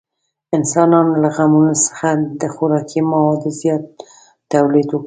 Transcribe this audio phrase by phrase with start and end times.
[0.57, 2.09] انسانانو له غنمو څخه
[2.41, 3.83] د خوراکي موادو زیات
[4.53, 4.99] تولید وکړ.